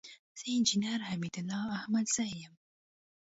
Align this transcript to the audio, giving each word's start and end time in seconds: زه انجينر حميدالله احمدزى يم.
زه 0.39 0.43
انجينر 0.57 0.99
حميدالله 1.09 1.63
احمدزى 1.77 2.27
يم. 2.41 2.53